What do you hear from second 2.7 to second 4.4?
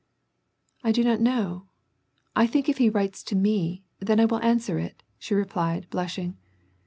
he writes to me, then I